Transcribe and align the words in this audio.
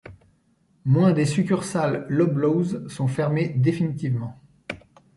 Moins 0.83 1.11
des 1.11 1.27
succursales 1.27 2.07
Loblaws 2.09 2.89
sont 2.89 3.07
fermées 3.07 3.49
définitivement. 3.49 4.39